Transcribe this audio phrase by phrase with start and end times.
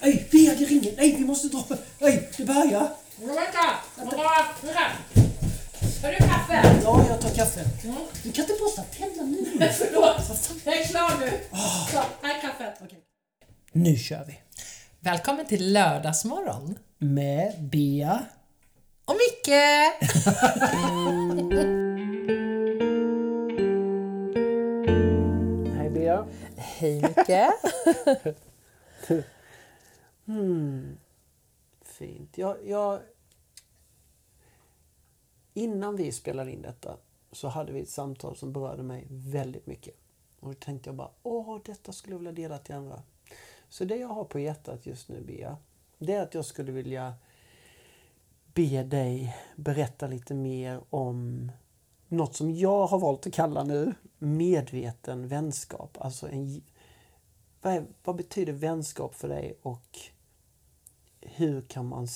[0.00, 0.94] Ej, Bea, det ringer!
[0.96, 1.64] Nej, vi måste dra!
[1.98, 2.88] Ej, det börjar!
[3.18, 3.78] Men vänta!
[3.96, 4.16] Vänta!
[6.02, 6.80] Har du kaffe?
[6.84, 7.60] Ja, jag tar kaffe.
[7.84, 7.96] Mm.
[8.22, 9.68] Du kan inte borsta tänderna nu!
[9.78, 10.64] Förlåt!
[10.64, 11.30] Jag är klar nu.
[11.92, 12.74] Så, här är kaffet.
[12.84, 12.98] Okej.
[13.72, 14.38] Nu kör vi!
[15.00, 16.78] Välkommen till lördagsmorgon.
[16.98, 18.24] Med Bea.
[19.04, 19.54] Och Micke!
[25.76, 26.26] Hej Bea.
[26.56, 27.50] Hej Micke!
[30.30, 30.98] Hmm.
[31.82, 32.38] Fint.
[32.38, 33.00] Jag, jag...
[35.54, 36.96] Innan vi spelade in detta
[37.32, 39.94] så hade vi ett samtal som berörde mig väldigt mycket.
[40.40, 43.02] Och då tänkte jag bara, åh, detta skulle jag vilja dela till andra.
[43.68, 45.56] Så det jag har på hjärtat just nu, Bea,
[45.98, 47.14] det är att jag skulle vilja
[48.54, 51.50] be dig berätta lite mer om
[52.08, 55.96] något som jag har valt att kalla nu medveten vänskap.
[56.00, 56.62] Alltså en,
[57.62, 59.98] vad, är, vad betyder vänskap för dig och
[61.20, 62.08] hur kan man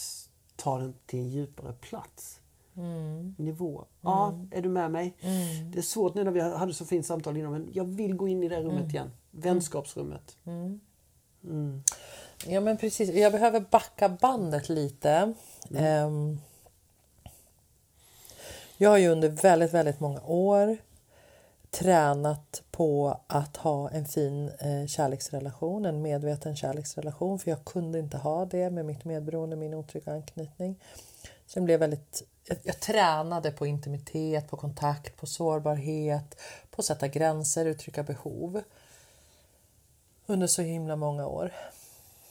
[0.56, 2.41] ta den till en djupare plats?
[3.36, 3.84] Nivå.
[4.00, 5.16] Ja, är du med mig?
[5.72, 8.28] Det är svårt nu när vi hade så fint samtal innan men jag vill gå
[8.28, 9.10] in i det rummet igen.
[9.30, 10.36] Vänskapsrummet.
[12.47, 15.34] Ja men precis, jag behöver backa bandet lite.
[15.75, 16.41] Ehm,
[18.77, 20.77] jag har ju under väldigt, väldigt många år
[21.75, 27.39] tränat på att ha en fin eh, kärleksrelation, en medveten kärleksrelation.
[27.39, 30.81] För jag kunde inte ha det med mitt medberoende, min otrygga anknytning.
[31.47, 36.84] Så jag, blev väldigt, jag, jag tränade på intimitet, på kontakt, på sårbarhet, på att
[36.84, 38.62] sätta gränser, uttrycka behov.
[40.27, 41.53] Under så himla många år.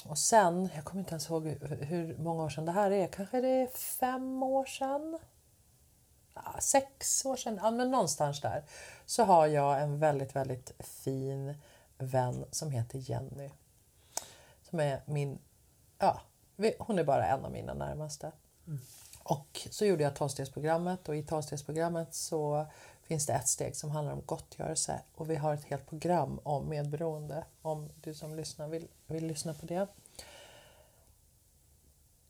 [0.05, 3.07] Och sen, jag kommer inte ens ihåg hur, hur många år sedan det här är.
[3.07, 5.19] Kanske det är fem år sedan?
[6.59, 7.59] Sex år sedan?
[7.63, 8.63] Ja, men någonstans där.
[9.05, 11.55] Så har jag en väldigt, väldigt fin
[11.97, 13.49] vän som heter Jenny.
[14.69, 15.39] Som är min...
[15.99, 16.21] Ja,
[16.79, 18.31] hon är bara en av mina närmaste.
[19.23, 22.65] Och så gjorde jag tolvstegsprogrammet och i tolvstegsprogrammet så
[23.01, 26.69] finns det ett steg som handlar om gottgörelse och vi har ett helt program om
[26.69, 29.87] medberoende om du som lyssnar vill, vill lyssna på det.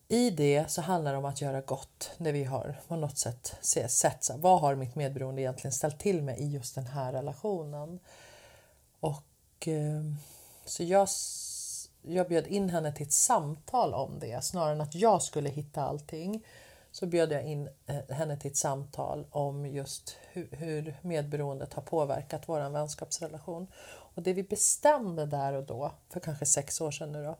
[0.08, 3.56] I det så handlar det om att göra gott när vi har på något sätt
[3.60, 8.00] sett vad har mitt medberoende egentligen ställt till med i just den här relationen.
[9.00, 9.24] Och
[9.66, 10.16] ehm,
[10.64, 11.08] så jag,
[12.02, 15.82] jag bjöd in henne till ett samtal om det snarare än att jag skulle hitta
[15.82, 16.46] allting.
[16.92, 21.82] Så bjöd jag in eh, henne till ett samtal om just hur, hur medberoendet har
[21.82, 23.66] påverkat vår vänskapsrelation.
[24.14, 27.36] Och det vi bestämde där och då, för kanske sex år sedan nu då,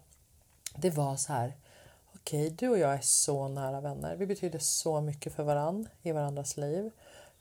[0.77, 1.55] det var så här.
[2.27, 4.17] Okej, du och jag är så nära vänner.
[4.17, 6.91] Vi betyder så mycket för varann i varandras liv.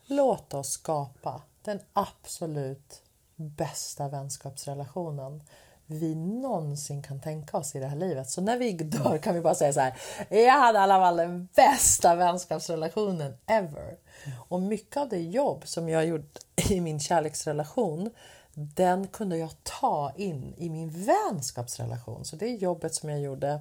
[0.06, 3.02] Låt oss skapa den absolut
[3.36, 5.42] bästa vänskapsrelationen
[5.86, 8.30] vi någonsin kan tänka oss i det här livet.
[8.30, 9.94] Så när vi dör kan vi bara säga så här.
[10.28, 13.96] Jag hade i alla fall den bästa vänskapsrelationen ever.
[14.48, 16.38] Och mycket av det jobb som jag gjort
[16.70, 18.10] i min kärleksrelation
[18.54, 22.24] den kunde jag ta in i min vänskapsrelation.
[22.24, 23.60] Så det jobbet som jag gjorde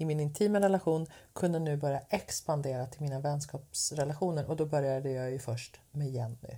[0.00, 5.30] i min intima relation kunde nu börja expandera till mina vänskapsrelationer och då började jag
[5.30, 6.56] ju först med Jenny.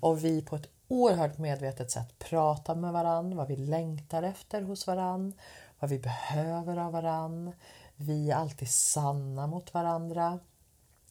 [0.00, 4.86] Och vi på ett oerhört medvetet sätt pratar med varann, vad vi längtar efter hos
[4.86, 5.32] varann,
[5.78, 7.52] vad vi behöver av varann.
[7.96, 10.38] Vi är alltid sanna mot varandra,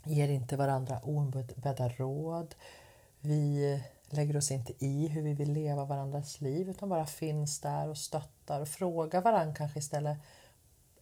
[0.03, 2.55] ger inte varandra oombedda råd.
[3.19, 7.89] Vi lägger oss inte i hur vi vill leva varandras liv utan bara finns där
[7.89, 10.17] och stöttar och frågar varandra kanske istället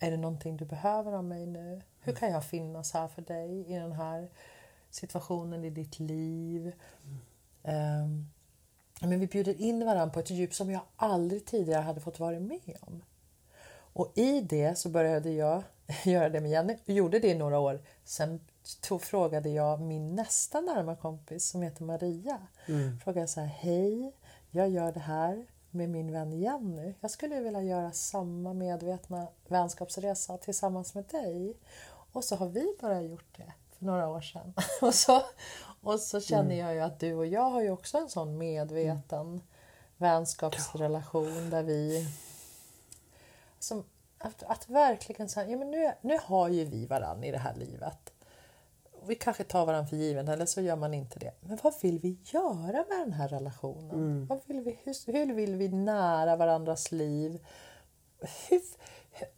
[0.04, 1.82] är det någonting du behöver av mig nu?
[2.00, 4.30] Hur kan jag finnas här för dig i den här
[4.90, 6.74] situationen i ditt liv?
[7.64, 8.28] Ehm,
[9.02, 12.40] men vi bjuder in varandra på ett djup som jag aldrig tidigare hade fått vara
[12.40, 13.04] med om.
[13.76, 15.64] Och i det så började jag
[16.06, 17.82] göra det med Jenny och gjorde det i några år.
[18.04, 18.40] Sen
[18.82, 22.48] tog, frågade jag min nästa närma kompis som heter Maria.
[23.04, 24.16] Frågade så här, hej,
[24.52, 26.94] jag gör det här med min vän Jenny.
[27.00, 31.58] Jag skulle vilja göra samma medvetna vänskapsresa tillsammans med dig.
[32.12, 34.54] Och så har vi bara gjort det för några år sedan.
[34.82, 35.22] Och så,
[35.82, 39.42] och så känner jag ju att du och jag har ju också en sån medveten
[39.98, 42.08] vänskapsrelation där vi
[43.60, 43.84] som,
[44.18, 47.56] att, att verkligen säga, ja men nu, nu har ju vi varann i det här
[47.56, 48.13] livet.
[49.08, 51.32] Vi kanske tar varandra för given eller så gör man inte det.
[51.42, 54.28] Men vad vill vi göra med den här relationen?
[54.28, 57.46] Vad vill vi, hur, hur vill vi nära varandras liv?
[58.50, 58.62] Hur,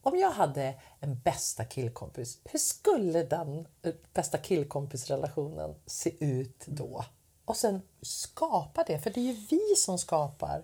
[0.02, 7.06] om jag hade en bästa killkompis, hur skulle den eh, bästa killkompisrelationen se ut då?
[7.46, 10.64] Och sen skapa det, för det är ju vi som skapar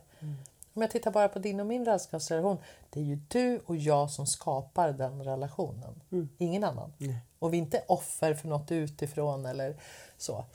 [0.73, 2.57] Om jag tittar bara på din och min vänskapsrelation.
[2.89, 6.01] Det är ju du och jag som skapar den relationen.
[6.37, 6.93] Ingen annan.
[6.97, 7.17] Nej.
[7.41, 9.75] Och vi är inte offer för något utifrån eller
[10.17, 10.45] så.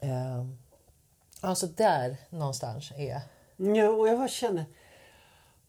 [0.00, 0.44] Eh,
[1.40, 3.20] alltså där någonstans är...
[3.56, 4.64] Ja, och jag bara känner...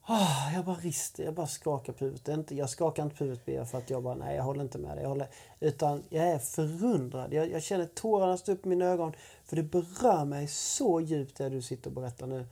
[0.07, 2.51] Oh, jag bara rister, jag bara skakar på huvudet.
[2.51, 5.01] Jag skakar inte på huvudet för att jag bara, nej jag håller inte med dig.
[5.01, 5.27] Jag håller,
[5.59, 7.33] utan jag är förundrad.
[7.33, 9.13] Jag, jag känner tårarna stå upp i mina ögon.
[9.45, 12.47] För det berör mig så djupt det du sitter och berättar nu.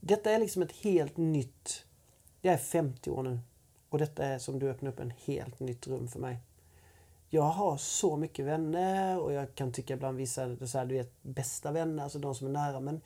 [0.00, 1.84] Detta är liksom ett helt nytt...
[2.40, 3.40] Jag är 50 år nu.
[3.88, 6.38] Och detta är som du öppnar upp en helt nytt rum för mig.
[7.30, 11.22] Jag har så mycket vänner och jag kan tycka ibland vissa, så här, du vet,
[11.22, 12.80] bästa vänner, alltså de som är nära.
[12.80, 13.00] Men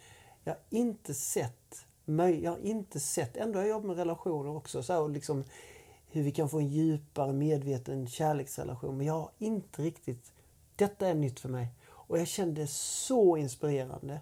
[0.45, 1.87] jag har inte sett,
[2.43, 5.45] jag har inte sett, ändå har jag jobbat med relationer också, så här, och liksom
[6.13, 8.97] hur vi kan få en djupare medveten kärleksrelation.
[8.97, 10.33] Men jag har inte riktigt,
[10.77, 11.69] detta är nytt för mig.
[11.91, 14.21] Och jag kände det så inspirerande.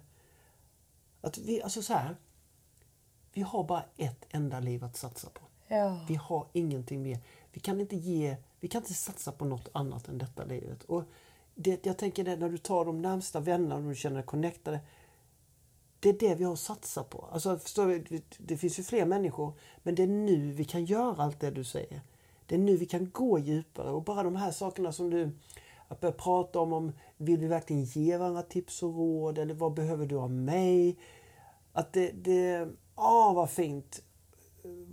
[1.21, 2.15] Att vi, alltså så här,
[3.33, 5.41] vi har bara ett enda liv att satsa på.
[5.67, 6.05] Ja.
[6.07, 7.19] Vi har ingenting mer.
[7.51, 10.83] Vi kan inte ge, vi kan inte satsa på något annat än detta livet.
[10.83, 11.03] Och
[11.55, 14.79] det, jag tänker det när du tar de närmsta vännerna och du känner dig connectade.
[15.99, 17.29] Det är det vi har att satsa på.
[17.31, 19.53] Alltså, förstår det, det finns ju fler människor,
[19.83, 22.01] men det är nu vi kan göra allt det du säger.
[22.45, 25.31] Det är nu vi kan gå djupare och bara de här sakerna som du
[25.87, 29.73] att börja prata om, om vill vi verkligen ge varandra tips och råd eller vad
[29.73, 30.97] behöver du av mig?
[31.73, 34.03] Att det, det ah vad fint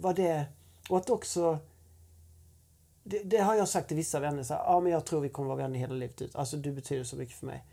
[0.01, 0.47] vad det
[0.89, 1.59] och att också
[3.09, 5.29] det, det har jag sagt till vissa vänner så här, ja men jag tror vi
[5.29, 6.37] kommer vara vänner hela livet ut.
[6.37, 7.65] Alltså du betyder så mycket för mig.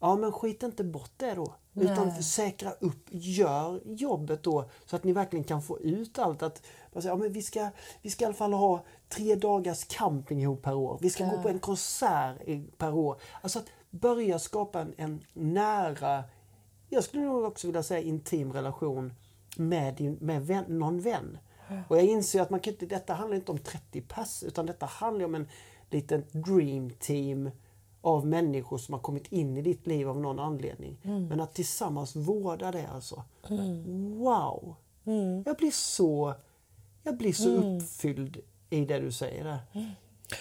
[0.00, 1.54] Ja men skit inte bort det då.
[1.74, 2.22] Utan Nej.
[2.22, 6.42] säkra upp, gör jobbet då så att ni verkligen kan få ut allt.
[6.42, 6.62] Att,
[6.92, 7.70] säger, ja, men vi, ska,
[8.02, 10.98] vi ska i alla fall ha tre dagars camping ihop per år.
[11.00, 12.36] Vi ska gå på en konsert
[12.78, 13.20] per år.
[13.40, 16.24] Alltså att börja skapa en, en nära,
[16.88, 19.12] jag skulle nog också vilja säga intim relation
[19.56, 21.38] med, din, med vän, någon vän.
[21.88, 24.86] Och jag inser att man kan inte, detta handlar inte om 30 pass utan detta
[24.86, 25.48] handlar om en
[25.90, 27.50] liten dream team
[28.00, 30.98] av människor som har kommit in i ditt liv av någon anledning.
[31.28, 33.24] Men att tillsammans vårda det alltså.
[34.18, 34.74] Wow!
[35.46, 36.34] Jag blir så,
[37.02, 38.38] jag blir så uppfylld
[38.70, 39.58] i det du säger där.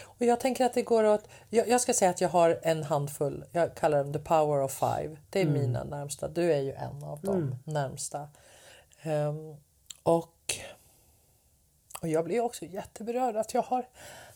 [0.03, 1.27] Och jag tänker att det går åt...
[1.49, 3.45] Jag, jag ska säga att jag har en handfull.
[3.51, 5.17] Jag kallar dem the power of five.
[5.29, 6.27] Det är mina närmsta.
[6.27, 8.27] Du är ju en av de närmsta.
[9.01, 9.55] Ehm,
[10.03, 10.55] och,
[12.01, 13.87] och jag blir också jätteberörd att jag, har,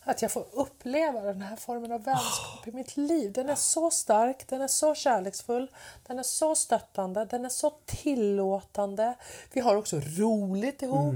[0.04, 3.32] att jag får uppleva den här formen av vänskap i mitt liv.
[3.32, 5.70] Den är så stark, den är så kärleksfull,
[6.06, 9.14] den är så stöttande, den är så tillåtande.
[9.52, 11.14] Vi har också roligt ihop.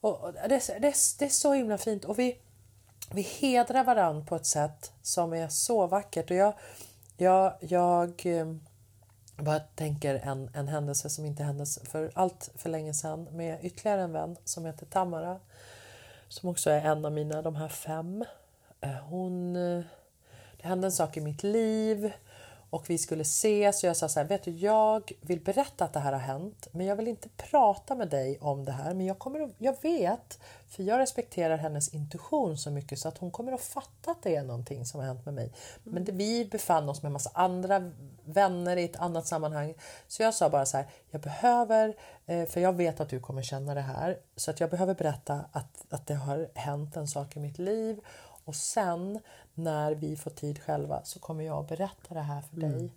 [0.00, 0.40] Och och det,
[0.70, 2.04] är- det, det är så himla fint.
[2.04, 2.38] Och vi,
[3.12, 6.30] vi hedrar varann på ett sätt som är så vackert.
[6.30, 6.52] Och jag,
[7.16, 8.26] jag, jag
[9.40, 13.64] vad bara tänker en, en händelse som inte hände för allt för länge sedan med
[13.64, 15.40] ytterligare en vän som heter Tamara.
[16.28, 18.24] Som också är en av mina, de här fem.
[18.80, 19.84] Eh, hon, eh,
[20.60, 22.12] det hände en sak i mitt liv
[22.70, 25.92] och vi skulle ses och jag sa så här, vet du jag vill berätta att
[25.92, 28.94] det här har hänt men jag vill inte prata med dig om det här.
[28.94, 30.38] Men jag, kommer att, jag vet,
[30.68, 34.36] för jag respekterar hennes intuition så mycket så att hon kommer att fatta att det
[34.36, 35.52] är någonting som har hänt med mig.
[35.84, 37.92] Men det, vi befann oss med massa andra
[38.24, 39.74] vänner i ett annat sammanhang.
[40.08, 41.96] Så jag sa bara så här, jag behöver,
[42.26, 45.44] eh, för jag vet att du kommer känna det här så att jag behöver berätta
[45.52, 48.00] att, att det har hänt en sak i mitt liv.
[48.44, 49.20] Och sen
[49.64, 52.90] när vi får tid själva så kommer jag att berätta det här för dig.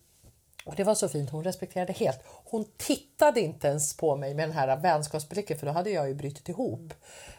[0.65, 2.19] Och det var så fint, hon respekterade helt.
[2.25, 6.15] Hon tittade inte ens på mig med den här vänskapsblicken för då hade jag ju
[6.15, 6.93] brutit ihop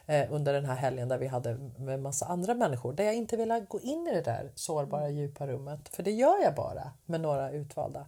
[0.07, 2.93] eh, under den här helgen där vi hade med massa andra människor.
[2.93, 5.88] Där jag inte ville gå in i det där sårbara djupa rummet.
[5.88, 8.07] För det gör jag bara med några utvalda.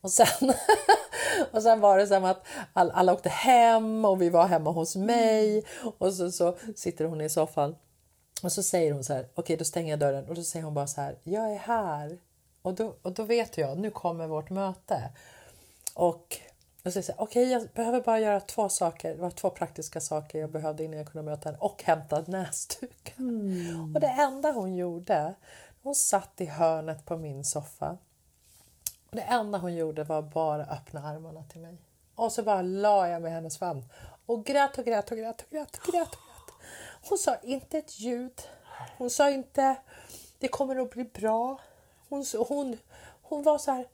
[0.00, 0.52] Och sen,
[1.50, 4.96] och sen var det som att all, alla åkte hem och vi var hemma hos
[4.96, 5.64] mig.
[5.98, 7.76] Och så, så sitter hon i soffan
[8.42, 10.74] och så säger hon så här, okej då stänger jag dörren och då säger hon
[10.74, 12.18] bara så här, jag är här.
[12.62, 15.10] Och då, och då vet jag, nu kommer vårt möte.
[15.94, 16.40] Och
[16.84, 20.38] säger så här, okej jag behöver bara göra två saker, det var två praktiska saker
[20.38, 23.14] jag behövde innan jag kunde möta henne och hämta näsduken.
[23.94, 25.34] Och det enda hon gjorde,
[25.82, 27.98] hon satt i hörnet på min soffa.
[29.10, 31.76] Och det enda hon gjorde var bara öppna armarna till mig.
[32.14, 33.84] Och så bara la jag mig i hennes famn
[34.26, 35.86] och grät och grät och grät och grät och grät.
[35.86, 36.25] Och grät.
[37.08, 38.42] Hon sa inte ett ljud.
[38.98, 39.76] Hon sa inte
[40.38, 41.60] det kommer att bli bra.
[42.08, 42.76] Hon, hon,
[43.22, 43.86] hon var så här.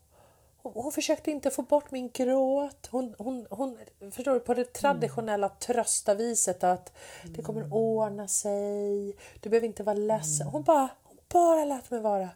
[0.62, 2.88] Hon, hon försökte inte få bort min gråt.
[2.90, 3.78] Hon, hon, hon,
[4.10, 6.92] förstår du, på det traditionella tröstaviset att
[7.24, 9.16] det kommer att ordna sig.
[9.40, 10.46] Du behöver inte vara ledsen.
[10.46, 12.28] Hon bara, hon bara lät mig vara.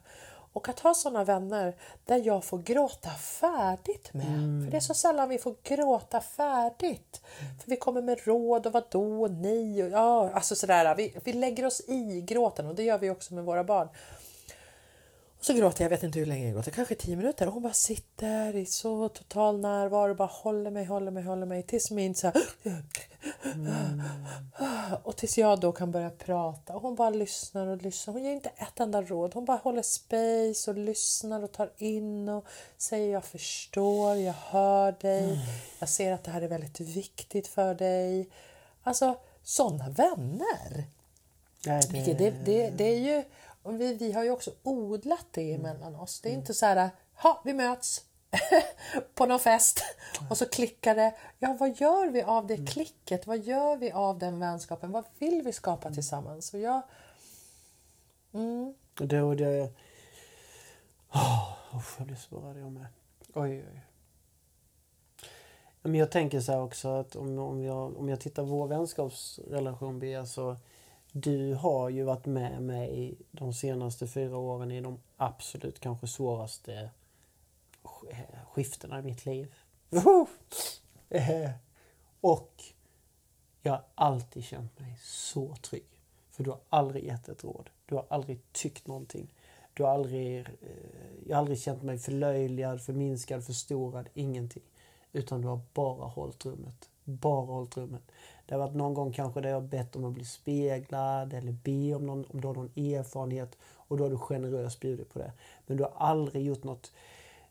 [0.53, 1.75] Och att ha sådana vänner
[2.05, 4.27] där jag får gråta färdigt med.
[4.27, 4.63] Mm.
[4.63, 7.21] För det är så sällan vi får gråta färdigt.
[7.63, 10.95] För vi kommer med råd och vadå och nej och ja, alltså sådär.
[10.95, 13.87] Vi, vi lägger oss i gråten och det gör vi också med våra barn.
[15.39, 17.47] Och så gråter jag, jag vet inte hur länge jag gråter, kanske tio minuter.
[17.47, 21.45] Och hon bara sitter i så total närvaro och bara håller mig, håller mig, håller
[21.45, 22.43] mig tills min så här,
[23.43, 24.01] mm.
[25.03, 26.75] Och tills jag då kan börja prata.
[26.75, 28.13] Och hon bara lyssnar och lyssnar.
[28.13, 29.33] Hon ger inte ett enda råd.
[29.33, 32.45] Hon bara håller space och lyssnar och tar in och
[32.77, 35.23] säger jag förstår, jag hör dig.
[35.23, 35.37] Mm.
[35.79, 38.29] Jag ser att det här är väldigt viktigt för dig.
[38.83, 40.83] Alltså sådana vänner.
[41.65, 42.13] Nej, det...
[42.13, 43.23] Det, det, det är ju
[43.67, 45.65] och vi, vi har ju också odlat det mm.
[45.65, 46.21] emellan oss.
[46.21, 46.39] Det är mm.
[46.39, 48.05] inte så här, ha vi möts
[49.15, 49.83] på någon fest
[50.29, 51.15] och så klickar det.
[51.39, 52.65] Ja, vad gör vi av det mm.
[52.65, 53.27] klicket?
[53.27, 54.91] Vad gör vi av den vänskapen?
[54.91, 56.53] Vad vill vi skapa tillsammans?
[56.53, 56.81] Och jag...
[58.33, 58.73] Mm.
[58.93, 59.71] Det och det...
[61.13, 61.53] Oh,
[61.97, 62.87] jag blir så rörd jag med.
[63.33, 63.81] Oj, oj.
[65.81, 68.67] Men jag tänker så här också att om, om, jag, om jag tittar på vår
[68.67, 70.57] vänskapsrelation Bea så
[71.11, 76.89] du har ju varit med mig de senaste fyra åren i de absolut kanske svåraste
[78.51, 79.53] skiftena i mitt liv.
[82.21, 82.63] Och
[83.61, 86.01] jag har alltid känt mig så trygg.
[86.31, 87.69] För du har aldrig gett ett råd.
[87.85, 89.33] Du har aldrig tyckt någonting.
[89.73, 90.45] Du har aldrig, eh,
[91.27, 94.09] jag har aldrig känt mig förlöjligad, förminskad, förstorad.
[94.13, 94.63] Ingenting.
[95.13, 96.89] Utan du har bara hållit rummet.
[97.03, 98.11] Bara hållit rummet.
[98.47, 101.95] Det har varit någon gång kanske där jag bett om att bli speglad eller be
[101.95, 105.31] om, någon, om du har någon erfarenhet och då har du generöst bjudit på det.
[105.65, 106.91] Men du har aldrig gjort något,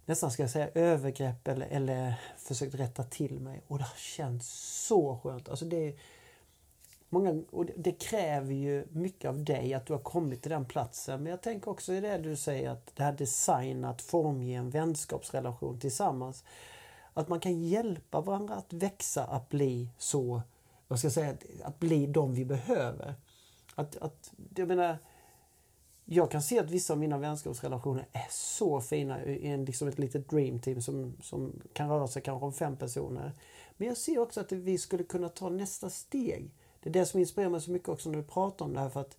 [0.06, 3.62] nästan ska jag säga övergrepp eller, eller försökt rätta till mig.
[3.66, 4.48] Och det har känts
[4.86, 5.48] så skönt.
[5.48, 5.96] Alltså det,
[7.08, 10.64] många, och det, det kräver ju mycket av dig att du har kommit till den
[10.64, 11.22] platsen.
[11.22, 15.80] Men jag tänker också i det du säger att det här designat formge en vänskapsrelation
[15.80, 16.44] tillsammans.
[17.14, 20.42] Att man kan hjälpa varandra att växa, att bli så
[20.88, 23.14] vad ska jag säga, att bli de vi behöver.
[23.74, 24.98] Att, att, jag menar,
[26.04, 29.98] jag kan se att vissa av mina vänskapsrelationer är så fina i en, liksom ett
[29.98, 33.32] litet dreamteam som, som kan röra sig kanske om fem personer.
[33.76, 36.50] Men jag ser också att vi skulle kunna ta nästa steg.
[36.80, 38.88] Det är det som inspirerar mig så mycket också när du pratar om det här.
[38.88, 39.16] För att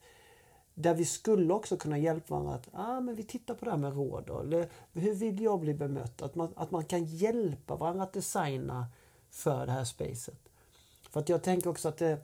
[0.73, 3.77] där vi skulle också kunna hjälpa varandra att ah, men vi tittar på det här
[3.77, 4.23] med råd.
[4.27, 4.39] Då.
[4.39, 6.21] Eller, hur vill jag bli bemött?
[6.21, 8.87] Att man, att man kan hjälpa varandra att designa
[9.29, 10.46] för det här spacet.
[11.17, 12.17] För att jag tänker också att det,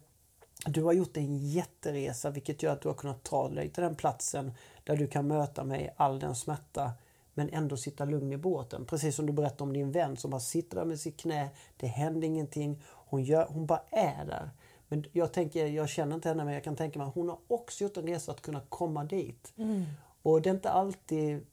[0.65, 3.95] du har gjort en jätteresa vilket gör att du har kunnat ta dig till den
[3.95, 6.91] platsen där du kan möta mig i all den smärta
[7.33, 8.85] men ändå sitta lugn i båten.
[8.85, 11.49] Precis som du berättade om din vän som bara sitter där med sitt knä.
[11.77, 12.83] Det händer ingenting.
[12.85, 14.49] Hon, gör, hon bara är där.
[14.87, 17.39] Men jag tänker, jag känner inte henne men jag kan tänka mig att hon har
[17.47, 19.53] också gjort en resa att kunna komma dit.
[19.57, 19.83] Mm.
[20.21, 21.45] Och det är inte alltid,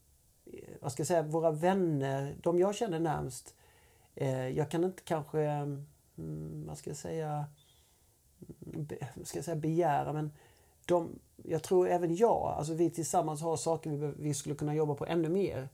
[0.81, 3.55] vad ska jag säga, våra vänner, de jag känner närmst.
[4.15, 5.67] Eh, jag kan inte kanske
[6.67, 7.45] vad ska jag säga,
[8.59, 10.33] be, ska jag säga begära, men
[10.87, 14.95] de, jag tror även jag, alltså vi tillsammans har saker vi, vi skulle kunna jobba
[14.95, 15.69] på ännu mer.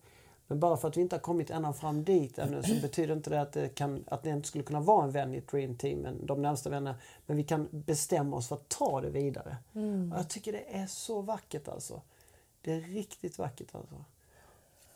[0.47, 3.31] Men bara för att vi inte har kommit ända fram dit ännu så betyder inte
[3.31, 5.77] det att det, kan, att det inte skulle kunna vara en vän i ett dream
[5.77, 6.97] team, de närmsta vännerna.
[7.27, 9.57] Men vi kan bestämma oss för att ta det vidare.
[9.75, 10.13] Mm.
[10.13, 12.03] Och jag tycker det är så vackert alltså.
[12.61, 14.05] Det är riktigt vackert alltså.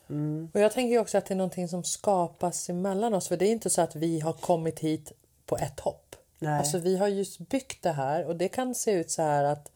[0.09, 0.49] Mm.
[0.53, 3.27] Och Jag tänker också att det är någonting som skapas emellan oss.
[3.27, 5.11] För det är inte så att vi har kommit hit
[5.51, 6.15] på ett hopp.
[6.39, 6.59] Nej.
[6.59, 9.71] Alltså vi har just byggt det här och det kan se ut så här att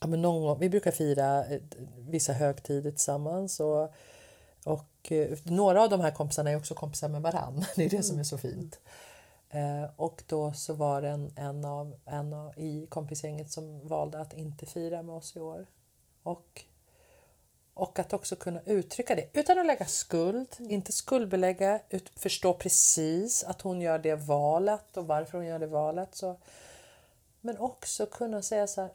[0.00, 1.60] ja, men någon gång, vi brukar fira eh,
[1.98, 3.94] vissa högtider tillsammans och,
[4.64, 7.64] och eh, några av de här kompisarna är också kompisar med varann.
[7.76, 8.80] Det är det som är så fint.
[9.50, 14.20] Eh, och då så var det en, en, av, en av, i kompisgänget som valde
[14.20, 15.66] att inte fira med oss i år.
[16.22, 16.64] Och
[17.76, 20.70] och att också kunna uttrycka det utan att lägga skuld, mm.
[20.70, 25.66] inte skuldbelägga, ut, förstå precis att hon gör det valet och varför hon gör det
[25.66, 26.14] valet.
[26.14, 26.36] Så.
[27.40, 28.90] Men också kunna säga så här,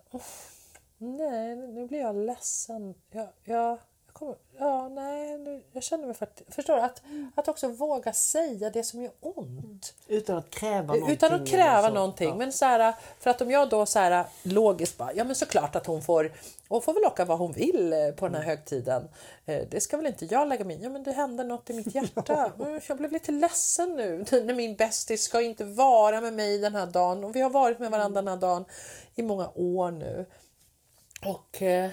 [0.97, 2.95] nej nu blir jag ledsen.
[3.11, 3.77] Jag, jag,
[4.21, 6.55] kommer, ja, nej, nu, jag känner mig faktiskt...
[6.55, 6.81] Förstår du?
[6.81, 7.31] Att, mm.
[7.35, 9.93] att också våga säga det som gör ont.
[10.07, 11.13] Utan att kräva någonting.
[11.13, 11.93] Utan att kräva så.
[11.93, 12.29] någonting.
[12.29, 12.35] Ja.
[12.35, 15.75] Men så här, för att om jag då så här, logiskt bara, ja men såklart
[15.75, 16.31] att hon får,
[16.67, 18.57] och får väl åka vad hon vill eh, på den här mm.
[18.57, 19.09] högtiden.
[19.45, 21.95] Eh, det ska väl inte jag lägga mig Ja men det hände något i mitt
[21.95, 22.51] hjärta.
[22.87, 26.85] Jag blev lite ledsen nu när min bästis ska inte vara med mig den här
[26.87, 27.23] dagen.
[27.23, 28.65] Och vi har varit med varandra den här dagen
[29.15, 30.25] i många år nu.
[31.25, 31.91] Och, eh,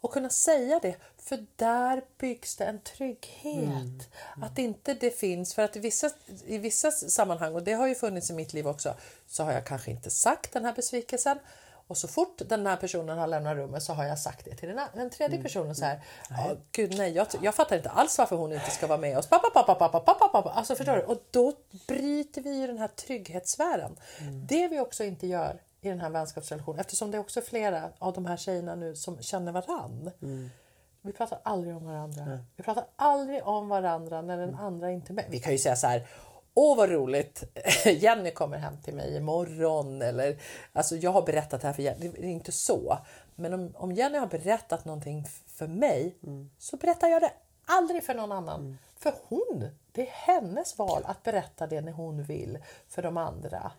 [0.00, 0.96] och kunna säga det.
[1.18, 3.54] För där byggs det en trygghet.
[3.64, 4.00] Mm.
[4.36, 4.42] Mm.
[4.42, 6.10] Att inte det finns, för att i vissa,
[6.46, 8.94] i vissa sammanhang, och det har ju funnits i mitt liv också,
[9.26, 11.38] så har jag kanske inte sagt den här besvikelsen.
[11.86, 14.68] Och så fort den här personen har lämnat rummet så har jag sagt det till
[14.68, 15.42] den, den tredje Mm.
[15.42, 16.00] personen så här.
[16.30, 19.26] "Ja, Gud nej, jag, jag fattar inte alls varför hon inte ska vara med oss.
[19.26, 20.50] Pappa, pappa, pappa, pappa, pappa.
[20.50, 21.02] Alltså förstår du?
[21.02, 21.52] Och då
[21.86, 23.96] bryter vi ju den här trygghetssfären.
[24.20, 24.46] Mm.
[24.46, 28.12] Det vi också inte gör i den här vänskapsrelationen eftersom det är också flera av
[28.12, 30.10] de här tjejerna nu som känner varann.
[30.22, 30.50] Mm.
[31.02, 32.38] Vi pratar aldrig om varandra.
[32.56, 35.24] Vi pratar aldrig om varandra när den andra inte är med.
[35.28, 36.06] Vi kan ju säga så här.
[36.54, 37.44] Åh vad roligt!
[37.84, 40.02] Jenny kommer hem till mig imorgon.
[40.02, 40.36] Eller,
[40.72, 42.08] alltså jag har berättat det här för Jenny.
[42.08, 42.98] Det är inte så.
[43.34, 46.16] Men om, om Jenny har berättat någonting för mig
[46.58, 47.32] så berättar jag det
[47.66, 48.78] aldrig för någon annan.
[48.96, 52.58] För hon, det är hennes val att berätta det när hon vill
[52.88, 53.72] för de andra.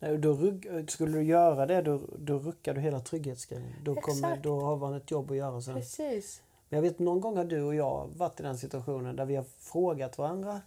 [0.00, 3.74] Nej, då rugg, skulle du göra det då, då ruckar du hela trygghetsgrejen.
[3.84, 4.42] Då, kommer, Exakt.
[4.42, 5.74] då har man ett jobb att göra sen.
[5.74, 6.42] Precis.
[6.68, 9.36] Men jag vet någon gång har du och jag varit i den situationen där vi
[9.36, 10.60] har frågat varandra "Sk-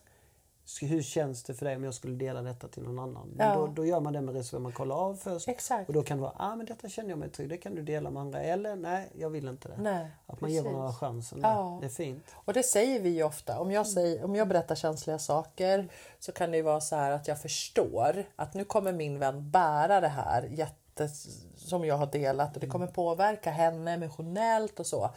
[0.82, 3.28] hur känns det för dig om jag skulle dela detta till någon annan?
[3.36, 3.56] Men Ja.
[3.56, 4.64] Då, då gör man det med reservation.
[4.64, 5.48] Man kollar av först.
[5.48, 5.88] Exakt.
[5.88, 7.82] Och då kan det vara, ah, men detta känner jag mig trygg, det kan du
[7.82, 8.42] dela med andra.
[8.42, 9.78] Eller nej, jag vill inte det.
[9.78, 10.74] Nej, att man ger precis.
[10.74, 11.40] varandra chansen.
[11.42, 11.78] Ja.
[11.82, 12.36] Det är fint.
[12.46, 13.60] Och det säger vi ju ofta.
[13.60, 15.90] Om jag, säger, om jag berättar känsliga saker
[16.20, 19.52] så kan det ju vara så här att jag förstår att nu kommer min vän
[19.52, 21.10] bära det här jätte,
[21.56, 25.10] som jag har delat och det kommer påverka henne emotionellt och så.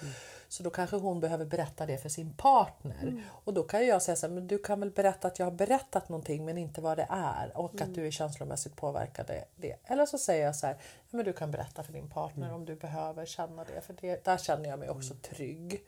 [0.55, 3.23] Så då kanske hon behöver berätta det för sin partner.
[3.45, 5.53] Och då kan jag säga så här, men du kan väl berätta att jag har
[5.53, 9.77] berättat någonting men inte vad det är och att du är känslomässigt påverkad av det.
[9.85, 10.77] Eller så säger jag så här,
[11.11, 13.81] men du kan berätta för din partner om du behöver känna det.
[13.81, 15.85] För det, där känner jag mig också trygg.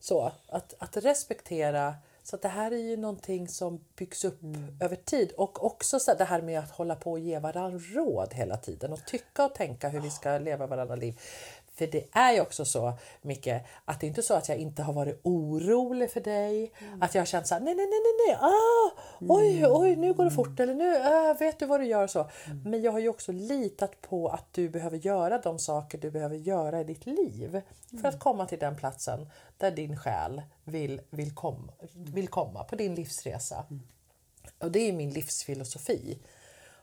[0.00, 1.94] Så att, att respektera.
[2.22, 4.40] Så det här är ju någonting som byggs upp
[4.80, 5.32] över tid.
[5.32, 8.92] Och också så det här med att hålla på och ge varandra råd hela tiden
[8.92, 11.20] och tycka och tänka hur vi ska leva varandra liv.
[11.76, 13.48] För det är ju också så, Micke,
[13.84, 16.72] att det är inte så att jag inte har varit orolig för dig.
[17.00, 18.90] Att jag har känt så här, nej, nej, nej, nej, nej, ah,
[19.20, 22.10] oj, oj, nu går det fort eller nu, ah, vet du vad du gör och
[22.10, 22.30] så.
[22.64, 26.36] Men jag har ju också litat på att du behöver göra de saker du behöver
[26.36, 27.62] göra i ditt liv
[28.00, 29.28] för att komma till den platsen
[29.58, 33.64] där din själ vill, vill, kom, vill komma på din livsresa.
[34.58, 36.18] Och det är min livsfilosofi.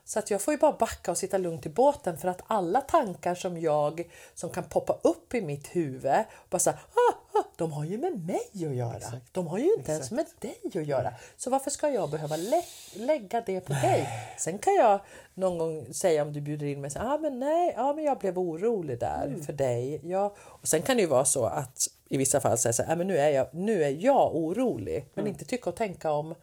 [0.06, 2.80] Så att jag får ju bara backa och sitta lugnt i båten för att alla
[2.80, 7.44] tankar som jag som kan poppa upp i mitt huvud bara så här, ah, ah,
[7.56, 9.20] de har ju med mig att göra.
[9.32, 11.14] De har ju inte ens med dig att göra.
[11.36, 12.62] Så varför ska jag behöva lä
[12.94, 14.08] lägga det på dig?
[14.38, 15.00] Sen kan jag
[15.34, 18.18] någon gång säga om du bjuder in mig, så, ah, men nej, ah, men jag
[18.18, 20.00] blev orolig där för dig.
[20.04, 20.34] Ja.
[20.38, 22.96] Och sen kan det ju vara så att i vissa fall säga så här, ah,
[22.96, 26.34] men nu är jag, nu är jag orolig, men inte tycka och tänka om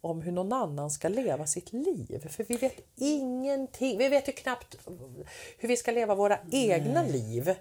[0.00, 2.28] om hur någon annan ska leva sitt liv.
[2.28, 3.98] För vi vet ingenting.
[3.98, 4.76] Vi vet ju knappt
[5.58, 7.54] hur vi ska leva våra egna liv.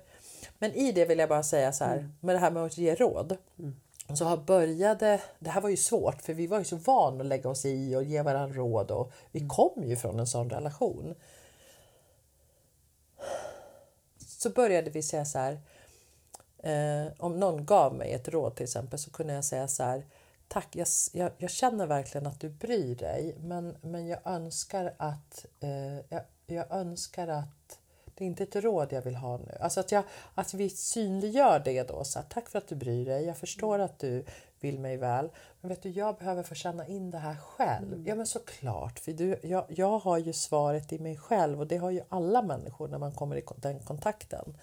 [0.58, 2.96] Men i det vill jag bara säga så här, med det här med att ge
[2.96, 3.38] råd.
[4.14, 7.26] Så har började, det här var ju svårt för vi var ju så vana att
[7.26, 11.16] lägga oss i och ge varandra råd och vi kom ju från en sån relation.
[14.28, 15.60] Så började vi säga så här,
[16.58, 20.06] eh, om någon gav mig ett råd till exempel så kunde jag säga så här
[20.48, 25.46] Tack, jag, jag, jag känner verkligen att du bryr dig men, men jag önskar att
[25.60, 27.80] eh, jag, jag önskar att
[28.16, 29.58] det är inte ett råd jag vill ha nu.
[29.60, 30.04] Alltså att, jag,
[30.36, 32.04] att vi synliggör det då.
[32.04, 33.26] Så här, Tack för att du bryr dig.
[33.26, 34.26] Jag förstår att du
[34.60, 35.30] vill mig väl.
[35.62, 38.04] Men vet du, jag behöver få känna in det här själv.
[38.08, 39.00] Ja men såklart.
[39.00, 42.42] För du, jag, jag har ju svaret i mig själv och det har ju alla
[42.42, 44.58] människor när man kommer i den kontakten.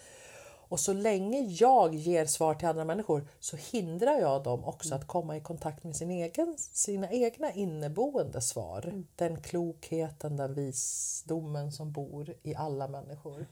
[0.73, 5.07] Och så länge jag ger svar till andra människor så hindrar jag dem också att
[5.07, 9.05] komma i kontakt med sin egen, sina egna inneboende svar.
[9.17, 13.47] Den klokheten, den visdomen som bor i alla människor.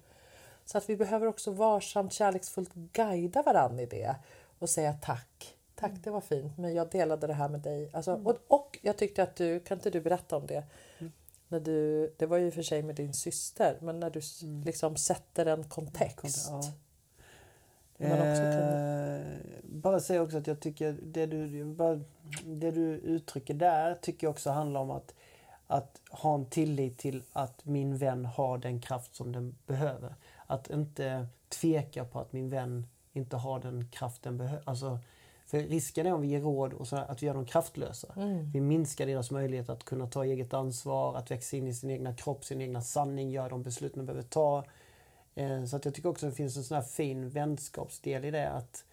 [0.65, 4.17] Så att vi behöver också varsamt kärleksfullt guida varandra i det
[4.59, 5.55] och säga tack.
[5.75, 7.91] Tack, det var fint, men jag delade det här med dig.
[7.93, 10.65] Alltså, och, och jag tyckte att du, kan inte du berätta om det?
[11.49, 14.97] När du, det var ju för sig med din syster, men när du s- liksom
[14.97, 16.47] sätter en kontext.
[16.51, 16.63] Ja.
[18.01, 19.27] Eh,
[19.63, 22.01] bara säga också att jag tycker det du, bara,
[22.45, 25.15] det du uttrycker där tycker jag också handlar om att,
[25.67, 30.15] att ha en tillit till att min vän har den kraft som den behöver.
[30.47, 34.63] Att inte tveka på att min vän inte har den kraft den behöver.
[34.67, 34.99] Alltså,
[35.47, 38.09] för risken är om vi ger råd och så att vi gör dem kraftlösa.
[38.53, 42.15] Vi minskar deras möjlighet att kunna ta eget ansvar, att växa in i sin egna
[42.15, 44.65] kropp, sin egna sanning, göra de beslut man behöver ta.
[45.41, 48.31] Eh, Så att jag tycker också att det finns en sån här fin vänskapsdel i
[48.31, 48.51] det.
[48.51, 48.85] Att,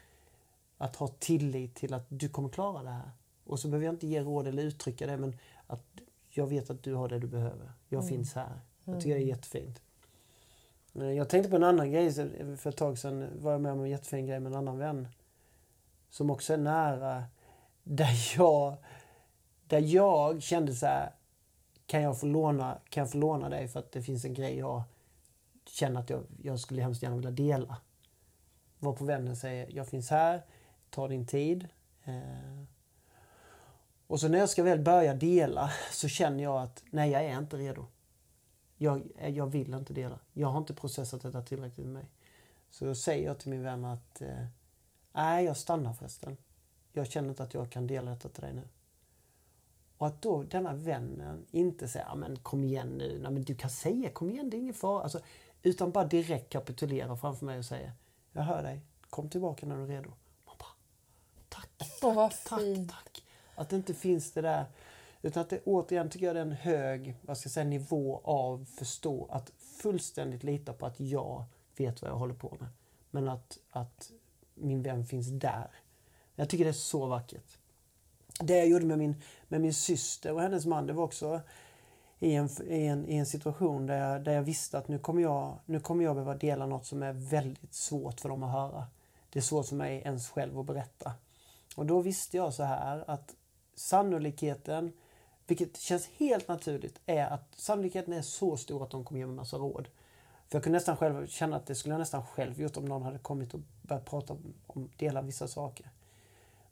[0.78, 3.12] att ha tillit till att du kommer klara det här.
[3.46, 5.84] Och så behöver jag inte ge råd eller uttrycka det men att
[6.30, 7.72] jag vet att du har det du behöver.
[7.90, 8.60] Jag finns här.
[8.84, 9.82] Jag tycker det är jättefint.
[10.96, 12.14] Eh, Jag tänkte på en annan grej.
[12.14, 14.78] så För ett tag sedan var jag med om en jättefin grej med en annan
[14.78, 15.08] vän.
[16.10, 17.24] Som också är nära.
[17.84, 18.76] Där jag,
[19.68, 21.12] där jag kände så här.
[21.86, 24.58] Kan jag, få låna, kan jag få låna dig för att det finns en grej
[24.58, 24.84] jag
[25.70, 27.78] känner att jag, jag skulle hemskt gärna vilja dela.
[28.80, 30.42] Var på vännen säger jag finns här,
[30.90, 31.68] ta din tid.
[32.04, 32.64] Eh,
[34.08, 37.38] och så när jag ska väl börja dela så känner jag att nej, jag är
[37.38, 37.86] inte redo.
[38.78, 40.20] Jag, eh, jag vill inte dela.
[40.34, 42.10] Jag har inte processat detta tillräckligt med mig.
[42.70, 44.46] Så då säger jag till min vän att eh,
[45.14, 46.38] nej, jag stannar förresten.
[46.94, 48.68] Jag känner inte att jag kan dela detta till dig nu.
[49.98, 53.70] Och att då denna vännen inte säger, men kom igen nu, nej, men du kan
[53.70, 55.04] säga kom igen, det är ingen fara.
[55.04, 55.20] Alltså,
[55.64, 57.92] utan bara direkt kapitulerar framför mig och säger,
[58.32, 60.10] jag hör dig, kom tillbaka när du är redo.
[60.46, 60.76] Man bara,
[61.50, 63.24] tack, tack, tack, tack.
[63.56, 64.66] Att det inte finns det där,
[65.22, 68.22] utan att det återigen tycker jag det är en hög vad ska jag säga, nivå
[68.24, 71.46] av förstå, att fullständigt lita på att jag
[71.78, 72.70] vet vad jag håller på med.
[73.12, 74.12] Men att, att
[74.54, 75.68] min vän finns där.
[76.36, 77.58] Jag tycker det är så vackert.
[78.40, 81.42] Det jag gjorde med min, med min syster och hennes man, det var också
[82.20, 85.22] i en, i en, i en situation där jag, där jag visste att nu kommer,
[85.22, 88.86] jag, nu kommer jag behöva dela något som är väldigt svårt för dem att höra.
[89.30, 91.14] Det är svårt för mig ens själv att berätta.
[91.76, 93.36] Och då visste jag så här att
[93.76, 94.94] sannolikheten,
[95.48, 99.36] vilket känns helt naturligt, är att sannolikheten är så stor att de kommer ge mig
[99.36, 99.88] massa råd.
[100.50, 103.04] För jag kunde nästan själv känna att det skulle jag nästan själv gjort om någon
[103.04, 105.90] hade kommit och börjat prata om, om dela vissa saker.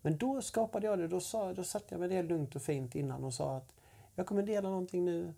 [0.01, 1.07] Men då skapade jag det.
[1.07, 3.73] Då, sa, då satte jag mig det lugnt och fint innan och sa att
[4.15, 5.33] jag kommer dela någonting nu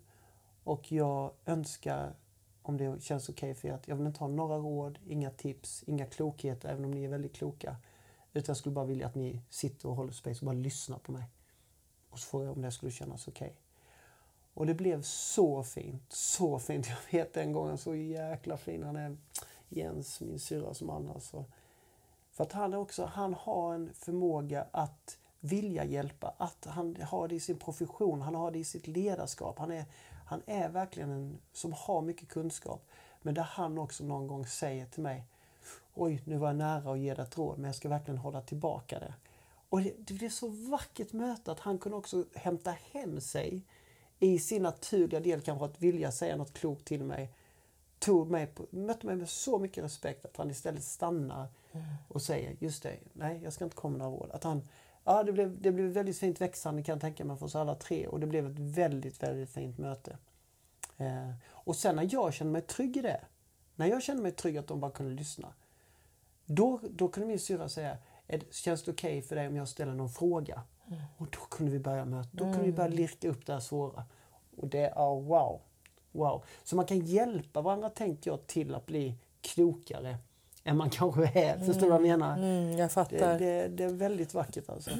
[0.64, 2.14] och jag önskar,
[2.62, 5.30] om det känns okej okay för er, att jag vill inte ha några råd, inga
[5.30, 7.76] tips, inga klokheter, även om ni är väldigt kloka.
[8.32, 11.12] Utan jag skulle bara vilja att ni sitter och håller space och bara lyssnar på
[11.12, 11.24] mig.
[12.10, 13.46] Och så frågar jag om det skulle kännas okej.
[13.46, 13.56] Okay.
[14.54, 16.86] Och det blev så fint, så fint.
[16.88, 19.16] Jag vet den gången så jäkla fin han är.
[19.68, 21.44] Jens, min syrras man alltså.
[22.30, 27.34] För att han också, han har en förmåga att vilja hjälpa, att han har det
[27.34, 29.58] i sin profession, han har det i sitt ledarskap.
[29.58, 29.84] Han är,
[30.26, 32.88] han är verkligen en som har mycket kunskap.
[33.22, 35.24] Men där han också någon gång säger till mig
[35.94, 38.40] Oj, nu var jag nära att ge dig ett råd, men jag ska verkligen hålla
[38.40, 39.14] tillbaka det.
[39.68, 43.62] Och det, det blev så vackert möte att han kunde också hämta hem sig
[44.18, 47.32] i sin naturliga del kanske att vilja säga något klokt till mig.
[47.98, 51.48] Tog mig på, mötte mig med så mycket respekt att han istället stannar
[52.08, 54.30] och säger just det, nej jag ska inte komma med några råd.
[54.30, 54.68] Att han,
[55.08, 57.74] ja, det, blev, det blev väldigt fint växande kan jag tänka mig för oss alla
[57.74, 60.18] tre och det blev ett väldigt, väldigt fint möte.
[60.96, 63.20] Eh, och sen när jag kände mig trygg i det,
[63.74, 65.52] när jag kände mig trygg att de bara kunde lyssna.
[66.44, 67.98] Då, då kunde min syrra säga,
[68.50, 70.62] känns det okej okay för dig om jag ställer någon fråga?
[70.86, 71.00] Mm.
[71.16, 72.96] Och då kunde vi börja möta, då kunde vi börja mm.
[72.96, 74.04] lirka upp det här svåra.
[74.56, 75.60] Och det är oh, wow.
[76.12, 76.44] Wow.
[76.64, 80.18] Så man kan hjälpa varandra, tänker jag, till att bli klokare
[80.68, 81.54] än man kanske är.
[81.54, 81.66] Mm.
[81.66, 82.38] Förstår du vad jag menar?
[82.38, 83.38] Mm, jag fattar.
[83.38, 84.90] Det, det, det, är väldigt vackert alltså.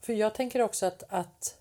[0.00, 1.58] För jag tänker också att, att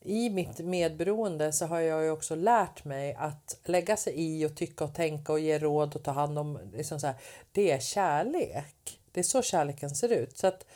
[0.00, 4.56] i mitt medberoende så har jag ju också lärt mig att lägga sig i och
[4.56, 6.58] tycka och tänka och ge råd och ta hand om.
[6.72, 7.16] Liksom så här,
[7.52, 9.00] det är kärlek.
[9.12, 10.38] Det är så kärleken ser ut.
[10.38, 10.66] Så att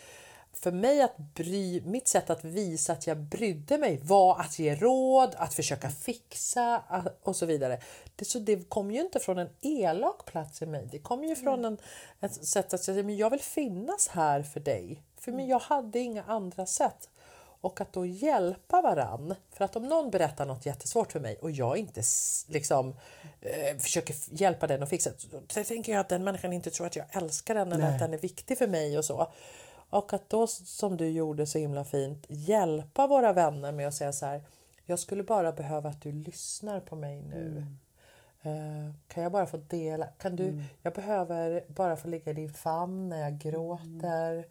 [0.63, 4.75] för mig att bry, mitt sätt att visa att jag brydde mig var att ge
[4.75, 6.83] råd, att försöka fixa
[7.23, 7.81] och så vidare.
[8.17, 10.89] Det, så det kom ju inte från en elak plats i mig.
[10.93, 11.79] Det kom ju från en,
[12.21, 15.03] ett sätt att säga men jag vill finnas här för dig.
[15.21, 17.09] För mig, jag hade inga andra sätt.
[17.63, 19.35] Och att då hjälpa varann.
[19.53, 22.03] För att om någon berättar något jättesvårt för mig och jag inte
[22.49, 22.95] liksom
[23.41, 25.55] eh, försöker hjälpa den och fixa det.
[25.55, 27.95] Så tänker jag att den människan inte tror att jag älskar den eller Nej.
[27.95, 29.33] att den är viktig för mig och så.
[29.91, 34.13] Och att då, som du gjorde så himla fint, hjälpa våra vänner med att säga
[34.13, 34.43] så här.
[34.85, 37.47] Jag skulle bara behöva att du lyssnar på mig nu.
[37.47, 37.77] Mm.
[38.47, 40.07] Uh, kan jag bara få dela?
[40.07, 40.65] Kan du, mm.
[40.83, 44.33] Jag behöver bara få ligga i din famn när jag gråter.
[44.33, 44.45] Mm.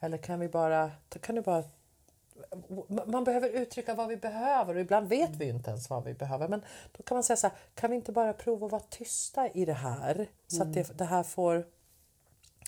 [0.00, 1.64] Eller kan vi bara, kan du bara
[3.06, 6.48] man behöver uttrycka vad vi behöver och ibland vet vi inte ens vad vi behöver.
[6.48, 9.48] Men då kan man säga så här, kan vi inte bara prova att vara tysta
[9.48, 10.26] i det här?
[10.46, 11.66] Så att det, det här får,